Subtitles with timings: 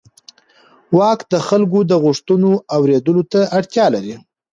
[0.97, 4.15] واک د خلکو د غوښتنو اورېدلو ته اړتیا لري.